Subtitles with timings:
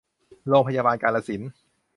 [0.47, 1.51] โรงพยาบาลกาฬสินธุ์